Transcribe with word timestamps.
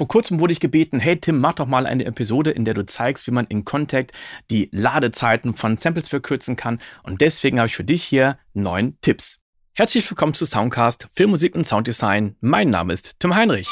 Vor 0.00 0.08
kurzem 0.08 0.40
wurde 0.40 0.54
ich 0.54 0.60
gebeten, 0.60 0.98
hey 0.98 1.20
Tim, 1.20 1.40
mach 1.40 1.52
doch 1.52 1.66
mal 1.66 1.84
eine 1.84 2.06
Episode, 2.06 2.52
in 2.52 2.64
der 2.64 2.72
du 2.72 2.86
zeigst, 2.86 3.26
wie 3.26 3.32
man 3.32 3.44
in 3.48 3.66
Contact 3.66 4.12
die 4.50 4.70
Ladezeiten 4.72 5.52
von 5.52 5.76
Samples 5.76 6.08
verkürzen 6.08 6.56
kann. 6.56 6.78
Und 7.02 7.20
deswegen 7.20 7.58
habe 7.58 7.66
ich 7.66 7.76
für 7.76 7.84
dich 7.84 8.02
hier 8.02 8.38
neun 8.54 8.96
Tipps. 9.02 9.42
Herzlich 9.74 10.10
willkommen 10.10 10.32
zu 10.32 10.46
Soundcast, 10.46 11.06
Filmmusik 11.12 11.54
und 11.54 11.66
Sounddesign. 11.66 12.34
Mein 12.40 12.70
Name 12.70 12.94
ist 12.94 13.20
Tim 13.20 13.34
Heinrich. 13.34 13.68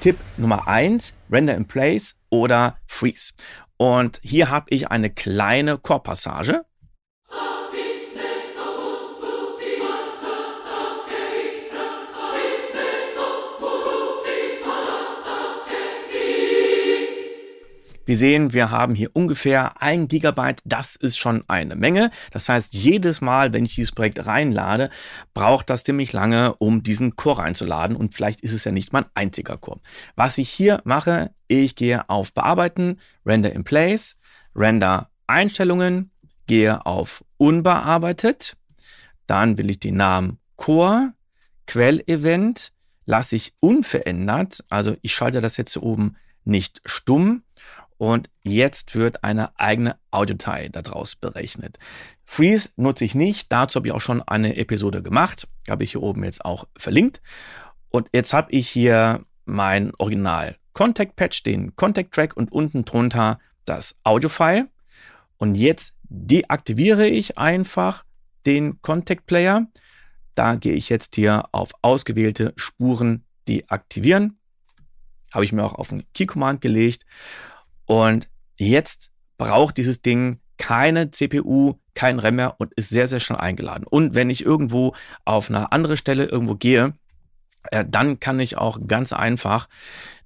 Tipp 0.00 0.18
Nummer 0.36 0.66
eins: 0.66 1.20
Render 1.30 1.54
in 1.54 1.68
Place 1.68 2.16
oder 2.30 2.78
Freeze. 2.88 3.34
Und 3.76 4.18
hier 4.24 4.50
habe 4.50 4.66
ich 4.70 4.90
eine 4.90 5.08
kleine 5.08 5.78
Chorpassage. 5.78 6.64
Wir 18.10 18.16
sehen, 18.16 18.52
wir 18.52 18.72
haben 18.72 18.96
hier 18.96 19.10
ungefähr 19.12 19.80
ein 19.80 20.08
Gigabyte. 20.08 20.62
Das 20.64 20.96
ist 20.96 21.16
schon 21.16 21.44
eine 21.46 21.76
Menge. 21.76 22.10
Das 22.32 22.48
heißt, 22.48 22.74
jedes 22.74 23.20
Mal, 23.20 23.52
wenn 23.52 23.64
ich 23.64 23.76
dieses 23.76 23.92
Projekt 23.92 24.26
reinlade, 24.26 24.90
braucht 25.32 25.70
das 25.70 25.84
ziemlich 25.84 26.12
lange, 26.12 26.56
um 26.56 26.82
diesen 26.82 27.14
Core 27.14 27.38
reinzuladen. 27.38 27.94
Und 27.94 28.12
vielleicht 28.12 28.40
ist 28.40 28.52
es 28.52 28.64
ja 28.64 28.72
nicht 28.72 28.92
mein 28.92 29.04
einziger 29.14 29.56
Core. 29.58 29.78
Was 30.16 30.38
ich 30.38 30.50
hier 30.50 30.80
mache, 30.82 31.30
ich 31.46 31.76
gehe 31.76 32.10
auf 32.10 32.34
Bearbeiten, 32.34 32.98
Render 33.24 33.52
in 33.52 33.62
Place, 33.62 34.18
Render 34.56 35.08
Einstellungen, 35.28 36.10
gehe 36.48 36.84
auf 36.84 37.24
Unbearbeitet. 37.36 38.56
Dann 39.28 39.56
will 39.56 39.70
ich 39.70 39.78
den 39.78 39.94
Namen 39.94 40.40
Core, 40.56 41.12
Quellevent, 41.68 42.72
lasse 43.06 43.36
ich 43.36 43.54
unverändert. 43.60 44.64
Also 44.68 44.96
ich 45.00 45.14
schalte 45.14 45.40
das 45.40 45.56
jetzt 45.56 45.74
hier 45.74 45.84
oben 45.84 46.16
nicht 46.44 46.80
stumm 46.84 47.42
und 48.00 48.30
jetzt 48.42 48.96
wird 48.96 49.24
eine 49.24 49.58
eigene 49.58 49.96
Audiodatei 50.10 50.70
daraus 50.70 51.16
berechnet. 51.16 51.78
Freeze 52.24 52.70
nutze 52.76 53.04
ich 53.04 53.14
nicht, 53.14 53.52
dazu 53.52 53.76
habe 53.76 53.88
ich 53.88 53.92
auch 53.92 54.00
schon 54.00 54.22
eine 54.22 54.56
Episode 54.56 55.02
gemacht, 55.02 55.46
habe 55.68 55.84
ich 55.84 55.92
hier 55.92 56.02
oben 56.02 56.24
jetzt 56.24 56.44
auch 56.44 56.66
verlinkt. 56.76 57.20
Und 57.90 58.08
jetzt 58.12 58.32
habe 58.32 58.52
ich 58.52 58.68
hier 58.68 59.22
mein 59.44 59.92
Original 59.98 60.56
Contact 60.72 61.16
Patch, 61.16 61.42
den 61.42 61.76
Contact 61.76 62.14
Track 62.14 62.36
und 62.36 62.50
unten 62.52 62.86
drunter 62.86 63.38
das 63.66 63.96
Audio-File. 64.04 64.68
Und 65.36 65.56
jetzt 65.56 65.94
deaktiviere 66.04 67.06
ich 67.06 67.36
einfach 67.36 68.04
den 68.46 68.80
Contact 68.80 69.26
Player. 69.26 69.66
Da 70.34 70.54
gehe 70.54 70.72
ich 70.72 70.88
jetzt 70.88 71.16
hier 71.16 71.48
auf 71.52 71.72
ausgewählte 71.82 72.54
Spuren 72.56 73.24
deaktivieren. 73.46 74.39
Habe 75.32 75.44
ich 75.44 75.52
mir 75.52 75.64
auch 75.64 75.74
auf 75.74 75.92
ein 75.92 76.02
Key 76.14 76.26
Command 76.26 76.60
gelegt. 76.60 77.04
Und 77.86 78.28
jetzt 78.56 79.10
braucht 79.38 79.76
dieses 79.76 80.02
Ding 80.02 80.40
keine 80.58 81.10
CPU, 81.10 81.74
kein 81.94 82.18
RAM 82.18 82.36
mehr 82.36 82.54
und 82.58 82.72
ist 82.74 82.90
sehr, 82.90 83.06
sehr 83.06 83.20
schnell 83.20 83.38
eingeladen. 83.38 83.84
Und 83.88 84.14
wenn 84.14 84.30
ich 84.30 84.44
irgendwo 84.44 84.94
auf 85.24 85.48
eine 85.48 85.72
andere 85.72 85.96
Stelle 85.96 86.26
irgendwo 86.26 86.54
gehe, 86.54 86.94
äh, 87.70 87.84
dann 87.88 88.20
kann 88.20 88.40
ich 88.40 88.58
auch 88.58 88.78
ganz 88.86 89.12
einfach 89.12 89.68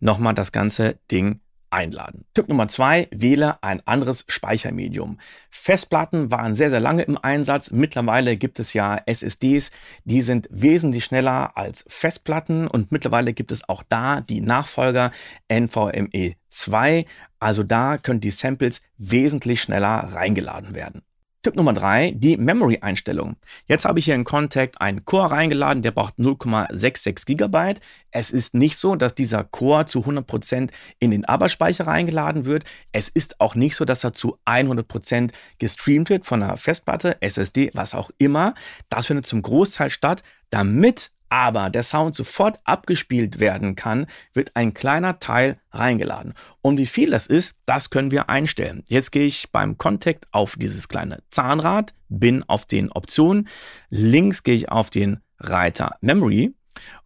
nochmal 0.00 0.34
das 0.34 0.52
ganze 0.52 0.98
Ding 1.10 1.41
einladen. 1.75 2.25
Tipp 2.33 2.48
Nummer 2.48 2.69
zwei, 2.69 3.08
wähle 3.11 3.62
ein 3.62 3.86
anderes 3.86 4.25
Speichermedium. 4.28 5.19
Festplatten 5.50 6.31
waren 6.31 6.55
sehr, 6.55 6.70
sehr 6.70 6.81
lange 6.81 7.03
im 7.03 7.19
Einsatz. 7.19 7.70
Mittlerweile 7.72 8.36
gibt 8.36 8.61
es 8.61 8.72
ja 8.72 9.00
SSDs, 9.05 9.72
die 10.05 10.22
sind 10.22 10.48
wesentlich 10.50 11.05
schneller 11.05 11.56
als 11.56 11.84
Festplatten 11.89 12.69
und 12.69 12.92
mittlerweile 12.92 13.34
gibt 13.34 13.53
es 13.53 13.69
auch 13.69 13.83
da 13.89 14.20
die 14.20 14.41
Nachfolger 14.41 15.10
NVMe 15.53 16.37
2. 16.48 17.06
Also 17.41 17.62
da 17.65 17.98
können 17.98 18.21
die 18.21 18.31
Samples 18.31 18.82
wesentlich 18.97 19.60
schneller 19.60 20.15
reingeladen 20.15 20.75
werden. 20.75 21.03
Tipp 21.44 21.56
Nummer 21.56 21.75
drei, 21.75 22.12
die 22.16 22.38
Memory-Einstellung. 22.38 23.37
Jetzt 23.66 23.84
habe 23.84 23.99
ich 23.99 24.06
hier 24.06 24.15
in 24.15 24.25
Contact 24.25 24.81
einen 24.81 25.05
Core 25.05 25.31
reingeladen, 25.31 25.82
der 25.82 25.91
braucht 25.91 26.15
0,66 26.19 27.37
GB. 27.37 27.81
Es 28.10 28.31
ist 28.31 28.55
nicht 28.55 28.78
so, 28.78 28.97
dass 28.97 29.15
dieser 29.15 29.44
Core 29.44 29.84
zu 29.84 30.00
100% 30.00 30.71
in 31.00 31.10
den 31.10 31.27
Arbeitsspeicher 31.27 31.87
reingeladen 31.87 32.47
wird. 32.47 32.65
Es 32.93 33.10
ist 33.10 33.41
auch 33.41 33.54
nicht 33.54 33.77
so, 33.77 33.84
dass 33.84 34.04
er 34.04 34.15
zu 34.15 34.38
100% 34.47 35.33
gestreamt 35.59 36.09
wird 36.09 36.25
von 36.25 36.43
einer 36.43 36.56
Festplatte, 36.56 37.21
SSD, 37.21 37.71
was 37.75 37.94
auch 37.94 38.10
immer. 38.16 38.54
Das 38.88 39.06
findet 39.06 39.27
zum 39.27 39.43
Großteil 39.43 39.91
statt, 39.91 40.22
damit 40.49 41.10
aber 41.34 41.69
der 41.69 41.83
Sound 41.83 42.15
sofort 42.15 42.61
abgespielt 42.62 43.41
werden 43.41 43.75
kann, 43.75 44.06
wird 44.34 44.55
ein 44.55 44.72
kleiner 44.72 45.19
Teil 45.19 45.59
reingeladen. 45.72 46.33
Und 46.62 46.78
wie 46.78 46.87
viel 46.87 47.11
das 47.11 47.27
ist, 47.27 47.56
das 47.67 47.91
können 47.91 48.12
wir 48.12 48.28
einstellen. 48.28 48.84
Jetzt 48.87 49.11
gehe 49.11 49.27
ich 49.27 49.50
beim 49.50 49.77
Contact 49.77 50.28
auf 50.31 50.55
dieses 50.56 50.87
kleine 50.87 51.25
Zahnrad, 51.31 51.93
bin 52.09 52.45
auf 52.45 52.67
den 52.67 52.89
Optionen, 52.93 53.49
links 53.91 54.45
gehe 54.45 54.55
ich 54.55 54.69
auf 54.69 54.91
den 54.91 55.19
Reiter 55.41 55.97
Memory 56.00 56.55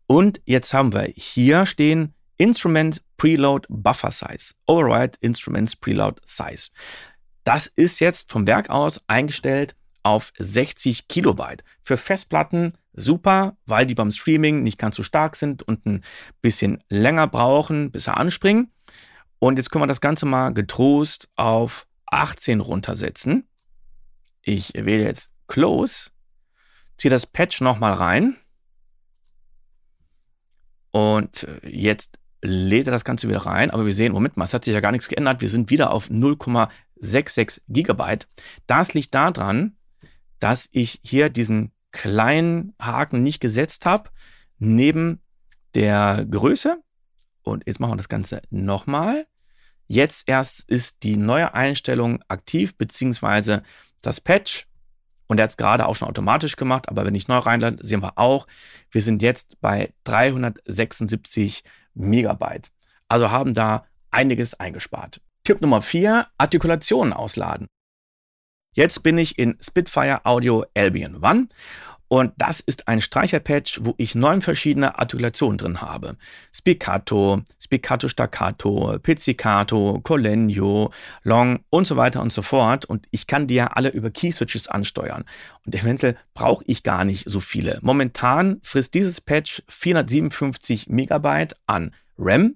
und 0.06 0.42
jetzt 0.44 0.74
haben 0.74 0.92
wir 0.92 1.10
hier 1.16 1.64
stehen 1.64 2.12
Instrument 2.36 3.00
Preload 3.16 3.66
Buffer 3.70 4.10
Size, 4.10 4.52
Override 4.66 5.16
Instruments 5.22 5.74
Preload 5.74 6.20
Size. 6.26 6.68
Das 7.44 7.66
ist 7.66 7.98
jetzt 8.00 8.30
vom 8.30 8.46
Werk 8.46 8.68
aus 8.68 9.00
eingestellt 9.06 9.74
auf 10.02 10.34
60 10.38 11.08
Kilobyte. 11.08 11.64
Für 11.82 11.96
Festplatten 11.96 12.74
super, 12.98 13.56
weil 13.66 13.86
die 13.86 13.94
beim 13.94 14.10
Streaming 14.10 14.62
nicht 14.62 14.78
ganz 14.78 14.96
so 14.96 15.02
stark 15.02 15.36
sind 15.36 15.62
und 15.62 15.86
ein 15.86 16.02
bisschen 16.42 16.82
länger 16.88 17.26
brauchen, 17.26 17.90
bis 17.90 18.04
sie 18.04 18.14
anspringen. 18.14 18.70
Und 19.38 19.56
jetzt 19.56 19.70
können 19.70 19.82
wir 19.82 19.88
das 19.88 20.00
Ganze 20.00 20.26
mal 20.26 20.52
getrost 20.52 21.28
auf 21.36 21.86
18 22.06 22.60
runtersetzen. 22.60 23.48
Ich 24.42 24.74
wähle 24.74 25.04
jetzt 25.04 25.30
Close, 25.46 26.10
ziehe 26.96 27.10
das 27.10 27.26
Patch 27.26 27.60
nochmal 27.60 27.92
rein. 27.94 28.36
Und 30.90 31.46
jetzt 31.62 32.18
lädt 32.42 32.86
er 32.86 32.92
das 32.92 33.04
Ganze 33.04 33.28
wieder 33.28 33.46
rein. 33.46 33.70
Aber 33.70 33.86
wir 33.86 33.94
sehen, 33.94 34.12
Moment 34.12 34.36
mal, 34.36 34.44
es 34.44 34.54
hat 34.54 34.64
sich 34.64 34.74
ja 34.74 34.80
gar 34.80 34.92
nichts 34.92 35.08
geändert. 35.08 35.40
Wir 35.40 35.48
sind 35.48 35.70
wieder 35.70 35.90
auf 35.90 36.08
0,66 36.10 37.60
Gigabyte. 37.68 38.26
Das 38.66 38.94
liegt 38.94 39.14
daran, 39.14 39.76
dass 40.40 40.68
ich 40.72 41.00
hier 41.04 41.28
diesen 41.28 41.72
kleinen 41.92 42.74
Haken 42.80 43.22
nicht 43.22 43.40
gesetzt 43.40 43.86
habe, 43.86 44.10
neben 44.58 45.20
der 45.74 46.26
Größe. 46.30 46.82
Und 47.42 47.64
jetzt 47.66 47.80
machen 47.80 47.92
wir 47.92 47.96
das 47.96 48.08
Ganze 48.08 48.42
nochmal. 48.50 49.26
Jetzt 49.86 50.28
erst 50.28 50.68
ist 50.68 51.02
die 51.02 51.16
neue 51.16 51.54
Einstellung 51.54 52.22
aktiv, 52.28 52.76
beziehungsweise 52.76 53.62
das 54.02 54.20
Patch. 54.20 54.66
Und 55.26 55.38
er 55.38 55.44
hat 55.44 55.50
es 55.50 55.56
gerade 55.56 55.86
auch 55.86 55.94
schon 55.94 56.08
automatisch 56.08 56.56
gemacht, 56.56 56.88
aber 56.88 57.04
wenn 57.04 57.14
ich 57.14 57.28
neu 57.28 57.38
reinlade, 57.38 57.78
sehen 57.84 58.02
wir 58.02 58.18
auch, 58.18 58.46
wir 58.90 59.02
sind 59.02 59.22
jetzt 59.22 59.60
bei 59.60 59.92
376 60.04 61.64
Megabyte. 61.94 62.70
Also 63.08 63.30
haben 63.30 63.54
da 63.54 63.84
einiges 64.10 64.54
eingespart. 64.54 65.20
Tipp 65.44 65.60
Nummer 65.60 65.82
4, 65.82 66.26
Artikulationen 66.36 67.12
ausladen. 67.12 67.68
Jetzt 68.78 69.02
bin 69.02 69.18
ich 69.18 69.40
in 69.40 69.56
Spitfire 69.60 70.24
Audio 70.24 70.64
Albion 70.76 71.16
One 71.16 71.48
und 72.06 72.32
das 72.36 72.60
ist 72.60 72.86
ein 72.86 73.00
Streicherpatch, 73.00 73.80
wo 73.82 73.96
ich 73.96 74.14
neun 74.14 74.40
verschiedene 74.40 75.00
Artikulationen 75.00 75.58
drin 75.58 75.80
habe. 75.80 76.16
Spiccato, 76.52 77.42
Spiccato 77.60 78.06
Staccato, 78.06 78.96
Pizzicato, 79.02 79.98
Collegno, 80.04 80.92
Long 81.24 81.58
und 81.70 81.88
so 81.88 81.96
weiter 81.96 82.22
und 82.22 82.32
so 82.32 82.42
fort. 82.42 82.84
Und 82.84 83.08
ich 83.10 83.26
kann 83.26 83.48
die 83.48 83.56
ja 83.56 83.66
alle 83.66 83.88
über 83.88 84.12
Key-Switches 84.12 84.68
ansteuern. 84.68 85.24
Und 85.66 85.74
eventuell 85.74 86.16
brauche 86.34 86.62
ich 86.68 86.84
gar 86.84 87.04
nicht 87.04 87.28
so 87.28 87.40
viele. 87.40 87.80
Momentan 87.82 88.60
frisst 88.62 88.94
dieses 88.94 89.20
Patch 89.20 89.60
457 89.66 90.88
Megabyte 90.88 91.56
an 91.66 91.90
RAM. 92.16 92.54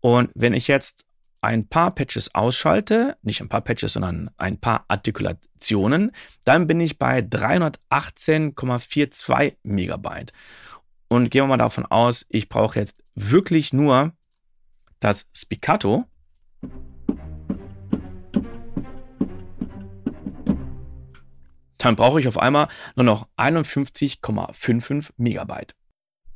Und 0.00 0.30
wenn 0.34 0.52
ich 0.52 0.68
jetzt 0.68 1.07
ein 1.40 1.68
paar 1.68 1.94
Patches 1.94 2.34
ausschalte, 2.34 3.16
nicht 3.22 3.40
ein 3.40 3.48
paar 3.48 3.62
Patches, 3.62 3.94
sondern 3.94 4.30
ein 4.36 4.58
paar 4.58 4.84
Artikulationen, 4.88 6.10
dann 6.44 6.66
bin 6.66 6.80
ich 6.80 6.98
bei 6.98 7.20
318,42 7.20 9.56
Megabyte. 9.62 10.32
Und 11.08 11.30
gehen 11.30 11.44
wir 11.44 11.48
mal 11.48 11.56
davon 11.56 11.86
aus, 11.86 12.26
ich 12.28 12.48
brauche 12.48 12.78
jetzt 12.78 13.02
wirklich 13.14 13.72
nur 13.72 14.12
das 15.00 15.28
Spiccato. 15.34 16.04
Dann 21.78 21.96
brauche 21.96 22.20
ich 22.20 22.28
auf 22.28 22.38
einmal 22.38 22.68
nur 22.96 23.04
noch 23.04 23.28
51,55 23.36 25.12
Megabyte. 25.16 25.77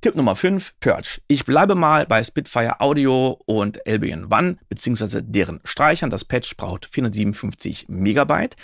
Tipp 0.03 0.17
Nummer 0.17 0.35
5, 0.35 0.81
Purge. 0.81 1.21
Ich 1.29 1.45
bleibe 1.45 1.77
mal 1.77 2.07
bei 2.07 2.25
Spitfire 2.25 2.81
Audio 2.81 3.39
und 3.47 3.87
Albion 3.87 4.33
One, 4.33 4.59
beziehungsweise 4.69 5.23
deren 5.23 5.61
Streichern. 5.63 6.11
Das 6.11 6.25
Patch 6.25 6.57
braucht 6.57 6.87
457 6.87 7.89
Megabyte. 7.89 8.57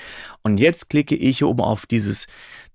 Und 0.42 0.58
jetzt 0.58 0.90
klicke 0.90 1.14
ich 1.14 1.38
hier 1.38 1.46
oben 1.46 1.60
auf 1.60 1.86
dieses 1.86 2.26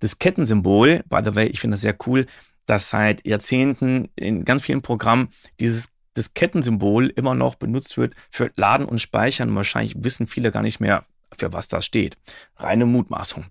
Diskettensymbol. 0.01 1.04
By 1.10 1.19
the 1.25 1.36
way, 1.36 1.48
ich 1.48 1.60
finde 1.60 1.75
das 1.75 1.81
sehr 1.81 1.98
cool, 2.07 2.25
dass 2.65 2.89
seit 2.89 3.27
Jahrzehnten 3.27 4.07
in 4.15 4.45
ganz 4.45 4.62
vielen 4.62 4.81
Programmen 4.81 5.27
dieses 5.59 5.92
Diskettensymbol 6.16 7.07
immer 7.07 7.36
noch 7.36 7.56
benutzt 7.56 7.98
wird 7.98 8.13
für 8.31 8.50
Laden 8.56 8.86
und 8.86 9.01
Speichern. 9.01 9.54
Wahrscheinlich 9.54 9.95
wissen 9.98 10.25
viele 10.25 10.51
gar 10.51 10.63
nicht 10.63 10.80
mehr, 10.80 11.04
für 11.38 11.51
was 11.51 11.68
das 11.68 11.86
steht. 11.86 12.16
Reine 12.56 12.86
Mutmaßung. 12.86 13.44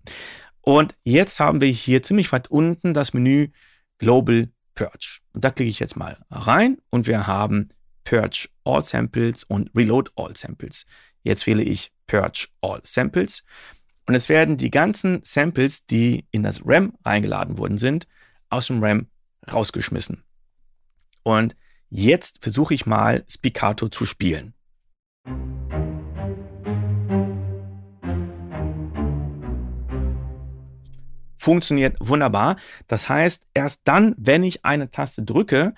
Und 0.63 0.95
jetzt 1.05 1.39
haben 1.39 1.61
wir 1.61 1.69
hier 1.69 2.03
ziemlich 2.03 2.33
weit 2.33 2.51
unten 2.51 2.95
das 2.95 3.13
Menü 3.13 3.49
Global 3.99 4.49
Purge. 4.75 5.21
Und 5.33 5.45
da 5.45 5.51
klicke 5.51 5.71
ich 5.71 5.81
jetzt 5.81 5.97
mal 5.97 6.19
rein 6.31 6.79
und 6.91 7.07
wir 7.07 7.27
haben 7.27 7.69
Purge 8.05 8.49
All 8.65 8.85
Samples 8.85 9.45
und 9.45 9.71
Reload 9.75 10.11
All 10.17 10.37
Samples. 10.37 10.87
Jetzt 11.23 11.47
wähle 11.47 11.63
ich 11.63 11.93
Purge 12.07 12.49
All 12.61 12.81
Samples 12.85 13.45
und 14.07 14.15
es 14.15 14.29
werden 14.29 14.57
die 14.57 14.71
ganzen 14.71 15.21
Samples, 15.23 15.87
die 15.87 16.27
in 16.31 16.43
das 16.43 16.63
RAM 16.67 16.95
reingeladen 17.05 17.59
worden 17.59 17.79
sind, 17.79 18.07
aus 18.49 18.67
dem 18.67 18.83
RAM 18.83 19.07
rausgeschmissen. 19.51 20.25
Und 21.23 21.57
jetzt 21.89 22.43
versuche 22.43 22.75
ich 22.75 22.87
mal 22.87 23.25
Spiccato 23.29 23.89
zu 23.89 24.05
spielen. 24.05 24.55
Funktioniert 31.43 31.97
wunderbar. 31.99 32.57
Das 32.87 33.09
heißt, 33.09 33.49
erst 33.53 33.81
dann, 33.85 34.15
wenn 34.17 34.45
ich 34.45 34.65
eine 34.65 34.91
Taste 34.91 35.23
drücke, 35.23 35.75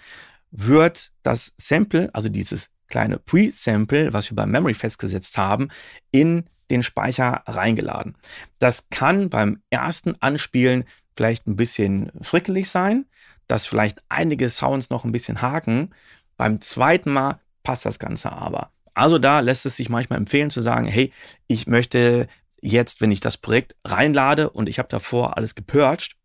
wird 0.51 1.11
das 1.23 1.55
Sample, 1.57 2.11
also 2.13 2.29
dieses 2.29 2.71
kleine 2.87 3.19
Pre-Sample, 3.19 4.13
was 4.13 4.31
wir 4.31 4.37
beim 4.37 4.51
Memory 4.51 4.75
festgesetzt 4.75 5.39
haben, 5.39 5.69
in 6.11 6.45
den 6.71 6.83
Speicher 6.83 7.43
reingeladen. 7.47 8.15
Das 8.59 8.91
kann 8.91 9.31
beim 9.31 9.63
ersten 9.71 10.17
Anspielen 10.21 10.85
vielleicht 11.17 11.47
ein 11.47 11.57
bisschen 11.57 12.13
frickelig 12.21 12.69
sein, 12.69 13.07
dass 13.49 13.67
vielleicht 13.67 14.03
einige 14.11 14.51
Sounds 14.51 14.91
noch 14.91 15.05
ein 15.05 15.13
bisschen 15.13 15.41
haken. 15.41 15.95
Beim 16.37 16.61
zweiten 16.61 17.11
Mal 17.11 17.41
passt 17.63 17.87
das 17.87 17.99
Ganze 17.99 18.33
aber. 18.33 18.71
Also 18.93 19.19
da 19.19 19.41
lässt 19.41 19.65
es 19.67 19.77
sich 19.77 19.89
manchmal 19.89 20.19
empfehlen 20.19 20.51
zu 20.51 20.61
sagen, 20.61 20.87
hey, 20.87 21.11
ich 21.47 21.67
möchte 21.67 22.29
jetzt, 22.65 23.01
wenn 23.01 23.11
ich 23.11 23.21
das 23.21 23.37
Projekt 23.37 23.77
reinlade 23.85 24.51
und 24.51 24.69
ich 24.69 24.79
habe 24.79 24.89
davor 24.89 25.37
alles 25.37 25.55
gepurcht, 25.55 26.17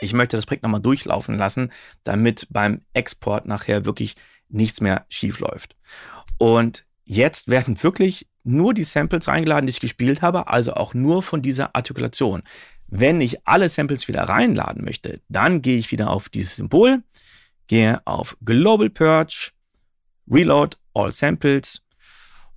ich 0.00 0.12
möchte 0.12 0.36
das 0.36 0.46
Projekt 0.46 0.62
nochmal 0.62 0.82
durchlaufen 0.82 1.38
lassen, 1.38 1.72
damit 2.02 2.48
beim 2.50 2.82
Export 2.92 3.46
nachher 3.46 3.84
wirklich 3.84 4.16
nichts 4.48 4.80
mehr 4.80 5.06
schief 5.08 5.38
läuft. 5.40 5.76
Und 6.38 6.84
jetzt 7.04 7.48
werden 7.48 7.82
wirklich 7.82 8.28
nur 8.42 8.74
die 8.74 8.84
Samples 8.84 9.26
reingeladen, 9.28 9.66
die 9.66 9.70
ich 9.70 9.80
gespielt 9.80 10.20
habe, 10.20 10.48
also 10.48 10.74
auch 10.74 10.92
nur 10.92 11.22
von 11.22 11.40
dieser 11.40 11.74
Artikulation. 11.74 12.42
Wenn 12.86 13.20
ich 13.20 13.46
alle 13.46 13.68
Samples 13.68 14.06
wieder 14.08 14.24
reinladen 14.24 14.84
möchte, 14.84 15.22
dann 15.28 15.62
gehe 15.62 15.78
ich 15.78 15.90
wieder 15.90 16.10
auf 16.10 16.28
dieses 16.28 16.56
Symbol, 16.56 17.02
gehe 17.68 18.02
auf 18.06 18.36
Global 18.44 18.90
Purge, 18.90 19.52
Reload 20.30 20.76
All 20.92 21.12
Samples 21.12 21.82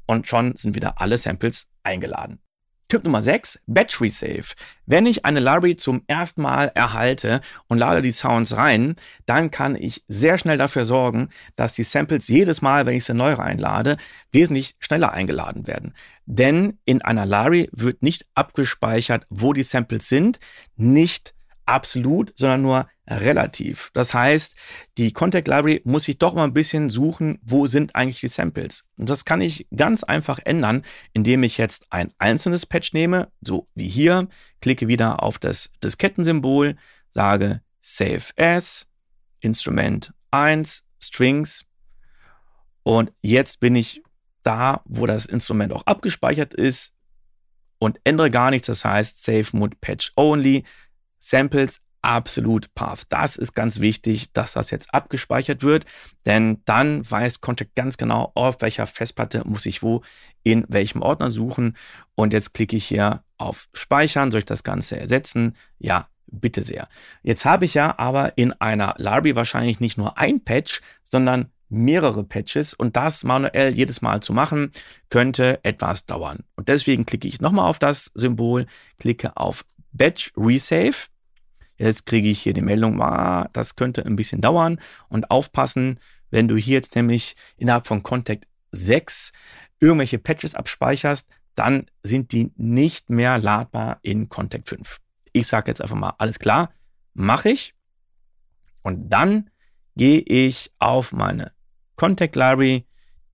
und 0.06 0.27
schon 0.27 0.56
sind 0.56 0.75
wieder 0.75 1.00
alle 1.00 1.18
Samples 1.18 1.68
eingeladen. 1.83 2.39
Tipp 2.88 3.04
Nummer 3.04 3.22
6, 3.22 3.60
Battery 3.68 4.10
Save. 4.10 4.54
Wenn 4.86 5.06
ich 5.06 5.25
eine 5.25 5.39
Library 5.39 5.75
zum 5.75 6.04
ersten 6.07 6.42
Mal 6.42 6.72
erhalte 6.74 7.42
und 7.68 7.80
lade 7.80 8.01
die 8.01 8.12
Sounds 8.12 8.56
rein, 8.56 8.95
dann 9.25 9.51
kann 9.51 9.75
ich 9.75 10.06
sehr 10.07 10.38
schnell 10.38 10.57
dafür 10.57 10.86
sorgen, 10.86 11.30
dass 11.56 11.74
die 11.74 11.84
Samples 11.84 12.30
jedes 12.30 12.62
Mal, 12.62 12.86
wenn 12.86 12.95
ich 12.95 13.04
sie 13.04 13.13
neu 13.13 13.34
reinlade, 13.34 13.98
wesentlich 14.31 14.75
schneller 14.80 15.12
eingeladen 15.12 15.68
werden. 15.68 15.94
Denn 16.25 16.80
in 16.86 17.01
einer 17.01 17.25
Library 17.25 17.69
wird 17.74 18.04
nicht 18.04 18.25
abgespeichert, 18.36 19.25
wo 19.30 19.51
die 19.51 19.63
Samples 19.63 20.07
sind, 20.07 20.40
nicht 20.78 21.33
absolut, 21.66 22.31
sondern 22.38 22.62
nur 22.62 22.88
relativ. 23.07 23.89
Das 23.94 24.13
heißt, 24.13 24.57
die 24.98 25.13
Contact 25.13 25.48
Library 25.48 25.81
muss 25.86 26.04
sich 26.04 26.18
doch 26.18 26.33
mal 26.33 26.44
ein 26.44 26.54
bisschen 26.54 26.89
suchen, 26.89 27.39
wo 27.42 27.68
sind 27.68 27.95
eigentlich 27.95 28.19
die 28.19 28.27
Samples. 28.27 28.86
Und 28.98 29.09
das 29.09 29.25
kann 29.25 29.42
ich 29.42 29.68
ganz 29.75 30.04
einfach 30.04 30.39
ändern, 30.44 30.83
indem 31.13 31.44
ich 31.44 31.57
jetzt 31.57 31.88
ein 31.92 32.12
einzelnes 32.18 32.65
Patch 32.65 32.94
nehme, 32.94 33.31
so 33.42 33.65
wie 33.75 33.88
hier, 33.88 34.27
klicke 34.62 34.88
wieder 34.88 35.24
auf 35.24 35.39
das 35.39 35.71
Diskettensymbol, 35.83 36.75
sage 37.09 37.62
Save 37.80 38.25
As, 38.36 38.88
Instrument 39.39 40.13
1, 40.31 40.83
Strings 41.01 41.68
und 42.88 43.12
jetzt 43.21 43.59
bin 43.59 43.75
ich 43.75 44.01
da, 44.44 44.81
wo 44.86 45.07
das 45.07 45.25
Instrument 45.25 45.74
auch 45.74 45.86
abgespeichert 45.86 46.54
ist 46.54 46.94
und 47.80 48.00
ändere 48.06 48.31
gar 48.31 48.50
nichts. 48.50 48.68
Das 48.68 48.86
heißt 48.86 49.21
Save 49.21 49.45
Mode 49.51 49.75
Patch 49.81 50.13
Only, 50.15 50.63
Samples 51.19 51.81
absolut 52.01 52.73
Path. 52.75 53.03
Das 53.09 53.35
ist 53.35 53.53
ganz 53.53 53.79
wichtig, 53.79 54.31
dass 54.33 54.53
das 54.53 54.71
jetzt 54.71 54.94
abgespeichert 54.94 55.63
wird, 55.63 55.85
denn 56.25 56.61
dann 56.65 57.09
weiß 57.09 57.41
Contact 57.41 57.75
ganz 57.75 57.97
genau, 57.97 58.31
auf 58.35 58.61
welcher 58.61 58.88
Festplatte 58.88 59.44
muss 59.45 59.65
ich 59.65 59.83
wo 59.83 60.01
in 60.44 60.65
welchem 60.69 61.01
Ordner 61.01 61.29
suchen. 61.29 61.75
Und 62.15 62.33
jetzt 62.33 62.53
klicke 62.53 62.77
ich 62.77 62.85
hier 62.85 63.23
auf 63.38 63.67
Speichern. 63.73 64.31
Soll 64.31 64.39
ich 64.39 64.45
das 64.45 64.63
Ganze 64.63 64.99
ersetzen? 64.99 65.55
Ja, 65.77 66.07
bitte 66.27 66.63
sehr. 66.63 66.88
Jetzt 67.23 67.45
habe 67.45 67.65
ich 67.65 67.73
ja 67.73 67.97
aber 67.97 68.38
in 68.38 68.53
einer 68.53 68.95
Library 68.97 69.35
wahrscheinlich 69.35 69.79
nicht 69.79 69.97
nur 69.97 70.17
ein 70.17 70.44
Patch, 70.44 70.81
sondern 71.03 71.51
mehrere 71.69 72.23
Patches 72.23 72.73
und 72.73 72.95
das 72.95 73.23
manuell 73.23 73.73
jedes 73.73 74.01
Mal 74.01 74.21
zu 74.21 74.33
machen, 74.33 74.71
könnte 75.09 75.59
etwas 75.63 76.05
dauern. 76.05 76.44
Und 76.55 76.69
deswegen 76.69 77.05
klicke 77.05 77.27
ich 77.27 77.41
nochmal 77.41 77.69
auf 77.69 77.79
das 77.79 78.11
Symbol, 78.15 78.67
klicke 78.99 79.35
auf 79.35 79.65
Batch 79.91 80.31
Resave 80.38 81.07
Jetzt 81.77 82.06
kriege 82.06 82.29
ich 82.29 82.41
hier 82.41 82.53
die 82.53 82.62
Meldung, 82.62 83.01
ah, 83.01 83.50
das 83.53 83.75
könnte 83.75 84.06
ein 84.06 84.15
bisschen 84.15 84.41
dauern 84.41 84.79
und 85.09 85.29
aufpassen, 85.31 86.00
wenn 86.29 86.47
du 86.47 86.57
hier 86.57 86.75
jetzt 86.75 86.95
nämlich 86.95 87.35
innerhalb 87.57 87.88
von 87.88 88.03
Contact 88.03 88.47
6 88.71 89.31
irgendwelche 89.79 90.19
Patches 90.19 90.56
abspeicherst, 90.56 91.29
dann 91.56 91.88
sind 92.03 92.31
die 92.31 92.51
nicht 92.56 93.09
mehr 93.09 93.38
ladbar 93.38 94.00
in 94.01 94.29
Contact 94.29 94.68
5. 94.69 95.00
Ich 95.33 95.47
sage 95.47 95.71
jetzt 95.71 95.81
einfach 95.81 95.95
mal, 95.95 96.13
alles 96.18 96.39
klar, 96.39 96.71
mache 97.13 97.50
ich. 97.50 97.75
Und 98.81 99.09
dann 99.09 99.50
gehe 99.95 100.19
ich 100.19 100.71
auf 100.80 101.12
meine 101.12 101.51
Contact 101.95 102.35
Library, 102.35 102.85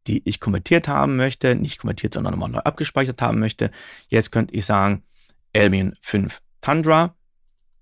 die 0.08 0.22
ich 0.28 0.40
konvertiert 0.40 0.88
haben 0.88 1.16
möchte, 1.16 1.56
nicht 1.56 1.80
konvertiert, 1.80 2.14
sondern 2.14 2.34
nochmal 2.34 2.50
neu 2.50 2.60
abgespeichert 2.60 3.22
haben 3.22 3.40
möchte. 3.40 3.72
Jetzt 4.08 4.32
könnte 4.32 4.54
ich 4.54 4.66
sagen, 4.66 5.04
Albion 5.54 5.96
5 6.02 6.42
Tundra 6.62 7.16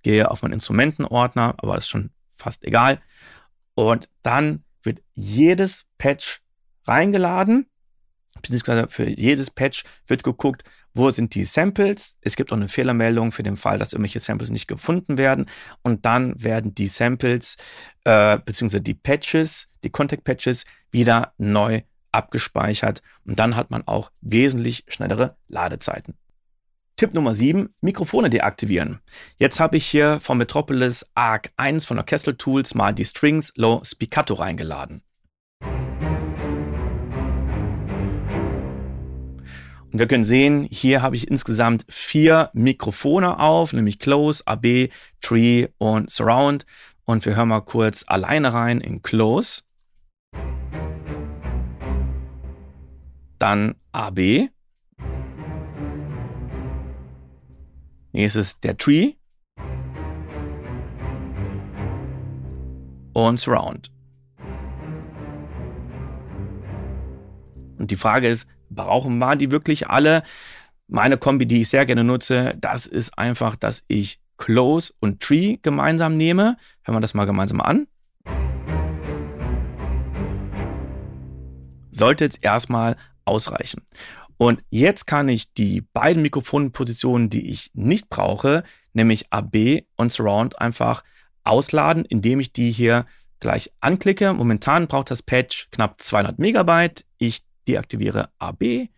gehe 0.02 0.30
auf 0.30 0.42
meinen 0.42 0.54
Instrumentenordner, 0.54 1.56
aber 1.58 1.78
ist 1.78 1.90
schon 1.90 2.12
fast 2.28 2.64
egal. 2.64 3.00
Und 3.76 4.10
dann 4.24 4.64
wird 4.84 5.02
jedes 5.14 5.86
Patch 5.98 6.42
reingeladen, 6.86 7.68
beziehungsweise 8.42 8.88
für 8.88 9.08
jedes 9.08 9.52
Patch 9.52 9.84
wird 10.08 10.24
geguckt, 10.24 10.64
wo 10.94 11.10
sind 11.10 11.36
die 11.36 11.46
Samples. 11.46 12.18
Es 12.22 12.36
gibt 12.36 12.52
auch 12.52 12.58
eine 12.58 12.68
Fehlermeldung 12.68 13.32
für 13.32 13.44
den 13.44 13.56
Fall, 13.56 13.78
dass 13.78 13.94
irgendwelche 13.94 14.20
Samples 14.20 14.50
nicht 14.50 14.68
gefunden 14.68 15.18
werden. 15.18 15.46
Und 15.84 16.06
dann 16.06 16.42
werden 16.42 16.76
die 16.76 16.88
Samples, 16.88 17.58
äh, 18.04 18.38
beziehungsweise 18.40 18.82
die 18.82 18.94
Patches, 18.94 19.70
die 19.84 19.90
Contact-Patches 19.90 20.66
wieder 20.90 21.34
neu 21.38 21.82
abgespeichert. 22.12 23.02
Und 23.26 23.40
dann 23.40 23.56
hat 23.56 23.72
man 23.72 23.88
auch 23.88 24.12
wesentlich 24.22 24.84
schnellere 24.88 25.38
Ladezeiten. 25.48 26.16
Tipp 27.02 27.16
Nummer 27.16 27.34
7, 27.34 27.74
Mikrofone 27.82 28.30
deaktivieren. 28.30 29.00
Jetzt 29.38 29.60
habe 29.60 29.76
ich 29.76 29.88
hier 29.88 30.20
von 30.20 30.38
Metropolis 30.38 31.10
Arc 31.16 31.50
1 31.58 31.88
von 31.88 31.98
Orchestral 31.98 32.36
Tools 32.36 32.76
mal 32.76 32.94
die 32.94 33.06
Strings 33.06 33.52
Low 33.56 33.82
Spiccato 33.84 34.36
reingeladen. 34.36 35.02
Und 39.92 39.98
wir 39.98 40.06
können 40.06 40.24
sehen, 40.24 40.68
hier 40.70 41.02
habe 41.02 41.16
ich 41.16 41.28
insgesamt 41.28 41.88
vier 41.90 42.52
Mikrofone 42.54 43.40
auf, 43.40 43.74
nämlich 43.74 43.98
Close, 43.98 44.44
AB, 44.46 44.90
Tree 45.22 45.70
und 45.80 46.12
Surround. 46.12 46.68
Und 47.06 47.26
wir 47.26 47.36
hören 47.36 47.50
mal 47.50 47.62
kurz 47.62 48.04
alleine 48.06 48.54
rein 48.54 48.80
in 48.80 49.02
Close. 49.02 49.64
Dann 53.40 53.74
AB. 53.92 54.52
Nächstes 58.12 58.60
der 58.60 58.78
Tree. 58.78 59.14
Und 63.14 63.40
Surround. 63.40 63.92
Und 67.78 67.92
die 67.92 67.96
Frage 67.96 68.28
ist, 68.28 68.48
brauchen 68.70 69.18
wir 69.18 69.36
die 69.36 69.52
wirklich 69.52 69.90
alle? 69.90 70.24
Meine 70.88 71.18
Kombi, 71.18 71.46
die 71.46 71.62
ich 71.62 71.70
sehr 71.70 71.86
gerne 71.86 72.04
nutze, 72.04 72.54
das 72.60 72.86
ist 72.86 73.18
einfach, 73.18 73.56
dass 73.56 73.84
ich 73.88 74.20
Close 74.38 74.94
und 75.00 75.22
Tree 75.22 75.58
gemeinsam 75.62 76.18
nehme. 76.18 76.58
Hören 76.84 76.96
wir 76.96 77.02
das 77.02 77.14
mal 77.14 77.26
gemeinsam 77.26 77.62
an. 77.62 77.88
Sollte 81.92 82.24
jetzt 82.24 82.44
erstmal 82.44 82.96
ausreichen. 83.26 83.84
Und 84.42 84.64
jetzt 84.72 85.06
kann 85.06 85.30
ich 85.30 85.54
die 85.54 85.82
beiden 85.82 86.24
Mikrofonpositionen, 86.24 87.30
die 87.30 87.52
ich 87.52 87.70
nicht 87.76 88.10
brauche, 88.10 88.64
nämlich 88.92 89.32
AB 89.32 89.84
und 89.98 90.12
Surround, 90.12 90.60
einfach 90.60 91.04
ausladen, 91.44 92.06
indem 92.06 92.40
ich 92.40 92.52
die 92.52 92.72
hier 92.72 93.06
gleich 93.40 93.72
anklicke. 93.82 94.34
Momentan 94.34 94.88
braucht 94.88 95.12
das 95.12 95.22
Patch 95.22 95.68
knapp 95.70 96.02
200 96.02 96.40
Megabyte. 96.40 97.06
Ich 97.20 97.44
deaktiviere 97.68 98.32
AB 98.40 98.90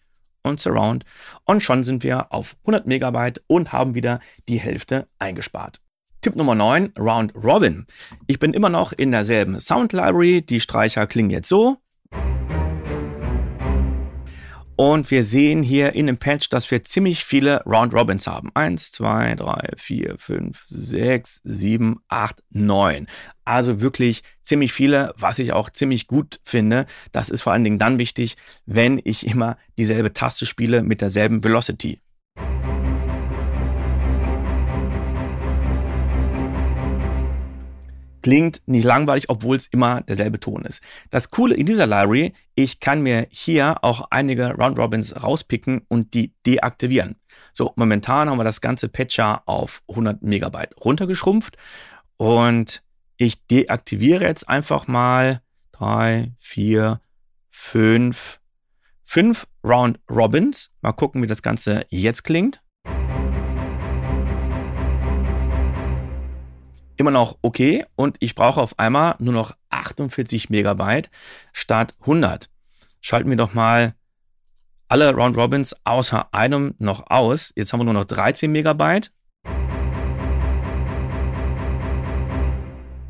und 0.44 0.62
Surround 0.62 1.04
und 1.44 1.62
schon 1.62 1.84
sind 1.84 2.06
wir 2.06 2.32
auf 2.32 2.56
100 2.62 2.88
Megabyte 2.88 3.44
und 3.48 3.74
haben 3.74 3.96
wieder 3.96 4.22
die 4.48 4.62
Hälfte 4.62 5.10
eingespart. 5.20 5.82
Tipp 6.22 6.38
Nummer 6.38 6.56
9, 6.56 6.94
Round 6.98 7.36
Robin. 7.36 7.86
Ich 8.28 8.40
bin 8.40 8.54
immer 8.54 8.70
noch 8.70 8.94
in 8.94 9.12
derselben 9.12 9.60
Sound 9.60 9.92
Library. 9.92 10.42
Die 10.42 10.62
Streicher 10.62 11.06
klingen 11.06 11.32
jetzt 11.32 11.50
so. 11.50 11.83
Und 14.76 15.12
wir 15.12 15.24
sehen 15.24 15.62
hier 15.62 15.94
in 15.94 16.08
dem 16.08 16.18
Patch, 16.18 16.50
dass 16.50 16.70
wir 16.72 16.84
ziemlich 16.84 17.24
viele 17.24 17.62
Round 17.64 17.94
Robins 17.94 18.26
haben. 18.26 18.50
Eins, 18.56 18.92
zwei, 18.92 19.36
drei, 19.36 19.70
vier, 19.78 20.16
fünf, 20.18 20.66
sechs, 20.68 21.42
sieben, 21.44 22.02
acht, 22.08 22.42
neun. 22.50 23.08
Also 23.46 23.82
wirklich 23.82 24.24
ziemlich 24.42 24.74
viele, 24.74 25.14
was 25.16 25.38
ich 25.38 25.54
auch 25.54 25.70
ziemlich 25.70 26.08
gut 26.08 26.40
finde. 26.44 26.88
Das 27.12 27.30
ist 27.30 27.42
vor 27.44 27.54
allen 27.54 27.64
Dingen 27.64 27.78
dann 27.78 28.00
wichtig, 28.00 28.36
wenn 28.66 29.00
ich 29.04 29.28
immer 29.28 29.58
dieselbe 29.78 30.14
Taste 30.14 30.46
spiele 30.46 30.82
mit 30.82 31.02
derselben 31.02 31.44
Velocity. 31.44 32.00
Klingt 38.24 38.64
nicht 38.66 38.86
langweilig, 38.86 39.30
obwohl 39.30 39.56
es 39.58 39.68
immer 39.68 40.02
derselbe 40.02 40.40
Ton 40.40 40.66
ist. 40.66 40.82
Das 41.12 41.30
Coole 41.30 41.54
in 41.54 41.68
dieser 41.68 41.86
Library, 41.86 42.34
ich 42.56 42.80
kann 42.80 43.02
mir 43.02 43.28
hier 43.30 43.84
auch 43.84 44.08
einige 44.10 44.56
Round 44.56 44.80
Robins 44.80 45.22
rauspicken 45.22 45.86
und 45.90 46.16
die 46.16 46.34
deaktivieren. 46.48 47.18
So, 47.52 47.74
momentan 47.76 48.30
haben 48.30 48.40
wir 48.40 48.44
das 48.44 48.62
ganze 48.62 48.90
Patcher 48.90 49.44
auf 49.46 49.84
100 49.90 50.24
Megabyte 50.24 50.74
runtergeschrumpft 50.84 51.58
und 52.18 52.82
ich 53.18 53.46
deaktiviere 53.46 54.26
jetzt 54.26 54.50
einfach 54.50 54.88
mal 54.88 55.42
drei, 55.72 56.32
vier, 56.40 57.00
fünf, 57.50 58.40
fünf 59.04 59.48
Round 59.64 60.00
Robins. 60.10 60.72
Mal 60.82 60.94
gucken, 60.94 61.22
wie 61.22 61.28
das 61.28 61.44
Ganze 61.44 61.86
jetzt 61.90 62.24
klingt. 62.24 62.63
Immer 66.98 67.12
noch 67.12 67.38
okay 67.42 67.86
und 67.96 68.18
ich 68.20 68.36
brauche 68.36 68.62
auf 68.62 68.78
einmal 68.80 69.16
nur 69.20 69.34
noch 69.34 69.56
48 69.70 70.50
Megabyte 70.50 71.10
statt 71.52 71.94
100. 72.02 72.50
Schalten 73.02 73.30
wir 73.30 73.38
doch 73.38 73.54
mal 73.54 73.96
alle 74.88 75.14
Round 75.14 75.38
Robins 75.38 75.76
außer 75.86 76.34
einem 76.34 76.76
noch 76.78 77.10
aus. 77.10 77.52
Jetzt 77.56 77.74
haben 77.74 77.80
wir 77.80 77.86
nur 77.86 77.94
noch 77.94 78.06
13 78.06 78.52
Megabyte. 78.52 79.12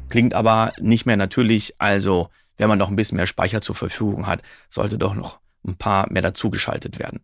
Klingt 0.09 0.33
aber 0.33 0.71
nicht 0.79 1.05
mehr 1.05 1.17
natürlich. 1.17 1.75
Also, 1.79 2.29
wenn 2.57 2.69
man 2.69 2.77
noch 2.77 2.89
ein 2.89 2.95
bisschen 2.95 3.17
mehr 3.17 3.25
Speicher 3.25 3.61
zur 3.61 3.75
Verfügung 3.75 4.27
hat, 4.27 4.43
sollte 4.69 4.97
doch 4.97 5.15
noch 5.15 5.39
ein 5.67 5.75
paar 5.75 6.11
mehr 6.11 6.21
dazugeschaltet 6.21 6.99
werden. 6.99 7.21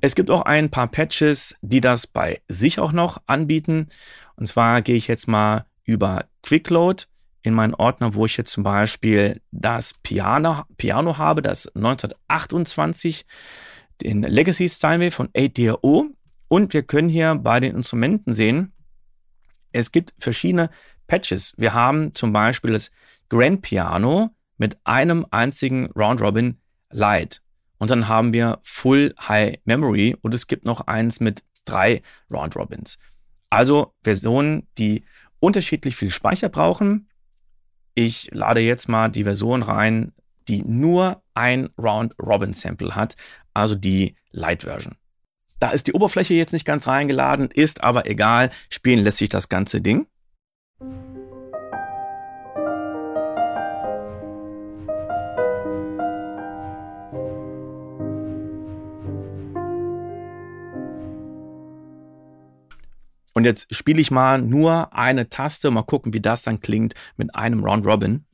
Es 0.00 0.14
gibt 0.14 0.30
auch 0.30 0.42
ein 0.42 0.70
paar 0.70 0.86
Patches, 0.88 1.56
die 1.60 1.80
das 1.80 2.06
bei 2.06 2.40
sich 2.48 2.78
auch 2.78 2.92
noch 2.92 3.20
anbieten. 3.26 3.88
Und 4.36 4.46
zwar 4.46 4.80
gehe 4.82 4.96
ich 4.96 5.08
jetzt 5.08 5.26
mal 5.26 5.66
über 5.84 6.26
Quickload 6.42 7.04
in 7.42 7.54
meinen 7.54 7.74
Ordner, 7.74 8.14
wo 8.14 8.24
ich 8.24 8.36
jetzt 8.36 8.52
zum 8.52 8.62
Beispiel 8.62 9.40
das 9.50 9.94
Piano, 9.94 10.62
Piano 10.76 11.18
habe, 11.18 11.42
das 11.42 11.66
1928, 11.74 13.26
den 14.02 14.22
Legacy 14.22 14.68
Steinway 14.68 15.10
von 15.10 15.28
8DRO. 15.28 16.10
Und 16.46 16.72
wir 16.72 16.82
können 16.82 17.08
hier 17.08 17.34
bei 17.34 17.58
den 17.58 17.74
Instrumenten 17.74 18.32
sehen, 18.32 18.72
es 19.72 19.90
gibt 19.92 20.14
verschiedene 20.18 20.70
Patches. 21.08 21.54
Wir 21.58 21.74
haben 21.74 22.14
zum 22.14 22.32
Beispiel 22.32 22.72
das 22.72 22.90
Grand 23.28 23.62
Piano 23.62 24.30
mit 24.56 24.78
einem 24.84 25.26
einzigen 25.30 25.86
Round 25.92 26.20
Robin 26.20 26.60
Light. 26.90 27.42
Und 27.78 27.90
dann 27.90 28.08
haben 28.08 28.32
wir 28.32 28.58
Full 28.62 29.14
High 29.20 29.58
Memory 29.64 30.16
und 30.20 30.34
es 30.34 30.46
gibt 30.46 30.64
noch 30.64 30.86
eins 30.86 31.20
mit 31.20 31.44
drei 31.64 32.02
Round 32.30 32.56
Robins. 32.56 32.98
Also 33.50 33.94
Versionen, 34.02 34.66
die 34.78 35.04
unterschiedlich 35.40 35.96
viel 35.96 36.10
Speicher 36.10 36.48
brauchen. 36.48 37.08
Ich 37.94 38.30
lade 38.32 38.60
jetzt 38.60 38.88
mal 38.88 39.08
die 39.08 39.24
Version 39.24 39.62
rein, 39.62 40.12
die 40.48 40.62
nur 40.62 41.22
ein 41.34 41.68
Round 41.78 42.14
Robin 42.20 42.52
Sample 42.52 42.94
hat, 42.94 43.16
also 43.54 43.74
die 43.74 44.16
Light 44.30 44.62
Version. 44.62 44.96
Da 45.60 45.70
ist 45.70 45.86
die 45.86 45.92
Oberfläche 45.92 46.34
jetzt 46.34 46.52
nicht 46.52 46.64
ganz 46.64 46.86
reingeladen, 46.86 47.50
ist 47.50 47.82
aber 47.82 48.06
egal, 48.06 48.50
spielen 48.70 49.02
lässt 49.02 49.18
sich 49.18 49.28
das 49.28 49.48
ganze 49.48 49.80
Ding. 49.80 50.06
Und 63.38 63.44
jetzt 63.44 63.72
spiele 63.72 64.00
ich 64.00 64.10
mal 64.10 64.42
nur 64.42 64.92
eine 64.92 65.28
Taste, 65.28 65.70
mal 65.70 65.84
gucken, 65.84 66.12
wie 66.12 66.20
das 66.20 66.42
dann 66.42 66.58
klingt 66.58 66.94
mit 67.16 67.36
einem 67.36 67.62
Round 67.62 67.86
Robin. 67.86 68.24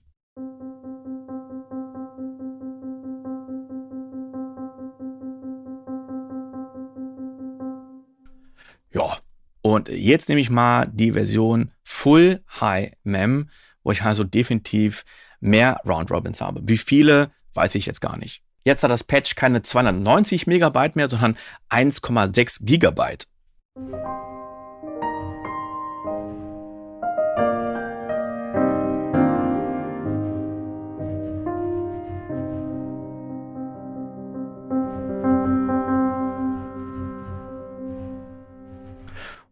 Ja, 8.95 9.19
und 9.61 9.91
jetzt 9.91 10.31
nehme 10.31 10.41
ich 10.41 10.49
mal 10.49 10.87
die 10.91 11.13
Version 11.13 11.71
Full 11.83 12.43
High 12.59 12.93
Mem, 13.03 13.51
wo 13.83 13.93
ich 13.93 14.01
also 14.05 14.25
definitiv 14.25 15.05
mehr 15.39 15.83
Round 15.87 16.11
Robins 16.11 16.41
habe. 16.41 16.63
Wie 16.65 16.79
viele, 16.79 17.31
weiß 17.53 17.75
ich 17.75 17.85
jetzt 17.85 18.01
gar 18.01 18.17
nicht. 18.17 18.43
Jetzt 18.65 18.83
hat 18.83 18.91
das 18.91 19.05
Patch 19.05 19.35
keine 19.35 19.61
290 19.61 20.47
Megabyte 20.47 20.97
mehr, 20.97 21.11
sondern 21.11 21.37
1,6 21.69 22.65
Gigabyte. 22.65 23.29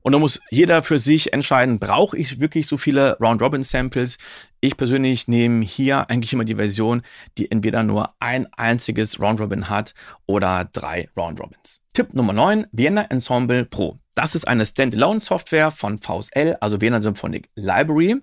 Und 0.03 0.13
da 0.13 0.19
muss 0.19 0.41
jeder 0.51 0.83
für 0.83 0.99
sich 0.99 1.33
entscheiden, 1.33 1.79
brauche 1.79 2.19
ich 2.19 2.41
wirklich 2.41 2.67
so 2.67 2.77
viele 2.77 3.17
Round-Robin-Samples? 3.21 4.19
Ich 4.61 4.77
persönlich 4.77 5.29
nehme 5.29 5.65
hier 5.65 6.11
eigentlich 6.11 6.33
immer 6.33 6.45
die 6.45 6.57
Version, 6.57 7.03
die 7.39 7.51
entweder 7.51 7.83
nur 7.83 8.11
ein 8.19 8.53
einziges 8.53 9.21
Round-Robin 9.21 9.69
hat 9.69 9.95
oder 10.27 10.69
drei 10.73 11.09
Round-Robins. 11.17 11.83
Tipp 11.93 12.15
Nummer 12.15 12.33
9, 12.33 12.67
Vienna 12.73 13.03
Ensemble 13.03 13.65
Pro. 13.65 14.02
Das 14.15 14.35
ist 14.35 14.47
eine 14.47 14.67
Standalone-Software 14.67 15.71
von 15.71 15.99
VSL, 15.99 16.59
also 16.61 16.81
Vienna 16.81 17.01
Symphonic 17.01 17.49
Library. 17.55 18.17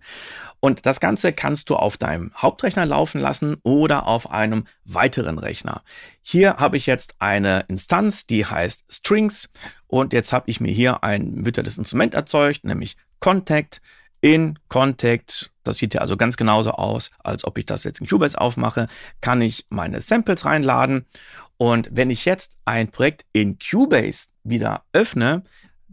Und 0.59 0.85
das 0.85 0.99
Ganze 0.99 1.33
kannst 1.33 1.69
du 1.69 1.75
auf 1.75 1.97
deinem 1.97 2.31
Hauptrechner 2.35 2.85
laufen 2.85 3.19
lassen 3.19 3.57
oder 3.63 4.05
auf 4.05 4.29
einem 4.29 4.65
weiteren 4.85 5.39
Rechner. 5.39 5.81
Hier 6.21 6.57
habe 6.57 6.77
ich 6.77 6.85
jetzt 6.85 7.15
eine 7.19 7.65
Instanz, 7.67 8.27
die 8.27 8.45
heißt 8.45 8.85
Strings. 8.89 9.49
Und 9.87 10.13
jetzt 10.13 10.31
habe 10.31 10.49
ich 10.49 10.61
mir 10.61 10.71
hier 10.71 11.03
ein 11.03 11.45
virtuelles 11.45 11.77
Instrument 11.77 12.13
erzeugt, 12.13 12.63
nämlich 12.65 12.95
Contact 13.19 13.81
in 14.21 14.59
Contact. 14.67 15.51
Das 15.63 15.77
sieht 15.77 15.93
ja 15.93 16.01
also 16.01 16.17
ganz 16.17 16.37
genauso 16.37 16.71
aus, 16.71 17.11
als 17.23 17.45
ob 17.45 17.57
ich 17.57 17.65
das 17.65 17.83
jetzt 17.83 18.01
in 18.01 18.07
Cubase 18.07 18.39
aufmache. 18.39 18.87
Kann 19.21 19.41
ich 19.41 19.65
meine 19.69 20.01
Samples 20.01 20.45
reinladen. 20.45 21.05
Und 21.57 21.89
wenn 21.91 22.09
ich 22.09 22.25
jetzt 22.25 22.57
ein 22.65 22.89
Projekt 22.89 23.25
in 23.33 23.57
Cubase 23.59 24.29
wieder 24.43 24.83
öffne, 24.93 25.43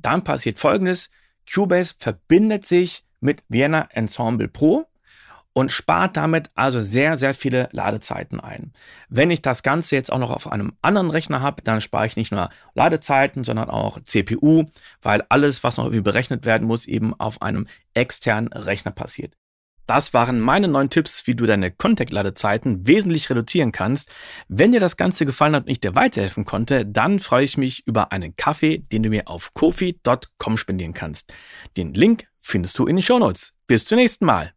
dann 0.06 0.24
passiert 0.24 0.58
folgendes. 0.58 1.10
Cubase 1.52 1.94
verbindet 1.98 2.64
sich 2.64 3.04
mit 3.20 3.42
Vienna 3.48 3.88
Ensemble 3.90 4.48
Pro 4.48 4.86
und 5.52 5.72
spart 5.72 6.16
damit 6.16 6.50
also 6.54 6.80
sehr, 6.80 7.16
sehr 7.16 7.32
viele 7.32 7.68
Ladezeiten 7.72 8.40
ein. 8.40 8.72
Wenn 9.08 9.30
ich 9.30 9.40
das 9.40 9.62
Ganze 9.62 9.96
jetzt 9.96 10.12
auch 10.12 10.18
noch 10.18 10.30
auf 10.30 10.52
einem 10.52 10.74
anderen 10.82 11.10
Rechner 11.10 11.40
habe, 11.40 11.62
dann 11.62 11.80
spare 11.80 12.06
ich 12.06 12.16
nicht 12.16 12.30
nur 12.30 12.50
Ladezeiten, 12.74 13.42
sondern 13.42 13.70
auch 13.70 13.98
CPU, 14.02 14.66
weil 15.00 15.24
alles, 15.30 15.64
was 15.64 15.78
noch 15.78 15.86
irgendwie 15.86 16.02
berechnet 16.02 16.44
werden 16.44 16.66
muss, 16.66 16.86
eben 16.86 17.18
auf 17.18 17.40
einem 17.40 17.66
externen 17.94 18.52
Rechner 18.52 18.90
passiert. 18.90 19.34
Das 19.86 20.14
waren 20.14 20.40
meine 20.40 20.68
neun 20.68 20.90
Tipps, 20.90 21.26
wie 21.26 21.34
du 21.34 21.46
deine 21.46 21.70
Contact-Ladezeiten 21.70 22.86
wesentlich 22.86 23.30
reduzieren 23.30 23.72
kannst. 23.72 24.10
Wenn 24.48 24.72
dir 24.72 24.80
das 24.80 24.96
Ganze 24.96 25.26
gefallen 25.26 25.54
hat 25.54 25.64
und 25.64 25.70
ich 25.70 25.80
dir 25.80 25.94
weiterhelfen 25.94 26.44
konnte, 26.44 26.84
dann 26.84 27.20
freue 27.20 27.44
ich 27.44 27.56
mich 27.56 27.86
über 27.86 28.12
einen 28.12 28.34
Kaffee, 28.36 28.78
den 28.78 29.02
du 29.02 29.10
mir 29.10 29.28
auf 29.28 29.54
kofi.com 29.54 30.56
spendieren 30.56 30.94
kannst. 30.94 31.32
Den 31.76 31.94
Link 31.94 32.26
findest 32.40 32.78
du 32.78 32.86
in 32.86 32.96
den 32.96 33.02
Shownotes. 33.02 33.54
Bis 33.66 33.84
zum 33.84 33.98
nächsten 33.98 34.24
Mal. 34.24 34.55